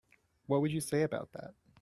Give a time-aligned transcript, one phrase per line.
[0.47, 1.53] What would you say about that?